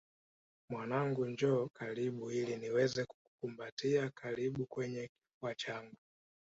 [0.69, 5.95] Mwanangu njoo karibu ili niweze kukukumbatia karibu kwenye kifua changu